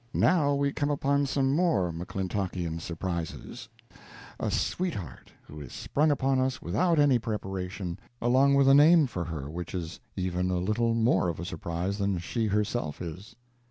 Now 0.15 0.55
we 0.55 0.73
come 0.73 0.89
upon 0.89 1.27
some 1.27 1.55
more 1.55 1.91
McClintockian 1.93 2.81
surprises 2.81 3.69
a 4.39 4.49
sweetheart 4.49 5.31
who 5.43 5.61
is 5.61 5.73
sprung 5.73 6.09
upon 6.09 6.39
us 6.39 6.59
without 6.59 6.97
any 6.97 7.19
preparation, 7.19 7.99
along 8.19 8.55
with 8.55 8.67
a 8.67 8.73
name 8.73 9.05
for 9.05 9.25
her 9.25 9.47
which 9.47 9.75
is 9.75 9.99
even 10.15 10.49
a 10.49 10.57
little 10.57 10.95
more 10.95 11.27
of 11.29 11.39
a 11.39 11.45
surprise 11.45 11.99
than 11.99 12.17
she 12.17 12.47
herself 12.47 12.99
is. 12.99 13.35